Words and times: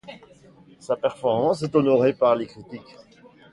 Sa 0.79 0.95
performance 0.95 1.61
est 1.61 1.75
honorée 1.75 2.13
par 2.13 2.35
les 2.35 2.47
critiques. 2.47 2.95